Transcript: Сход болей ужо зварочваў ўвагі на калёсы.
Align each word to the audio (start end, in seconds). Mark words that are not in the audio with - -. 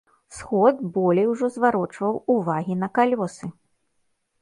Сход 0.37 0.79
болей 0.95 1.27
ужо 1.33 1.47
зварочваў 1.59 2.13
ўвагі 2.39 2.81
на 2.85 2.93
калёсы. 2.99 3.45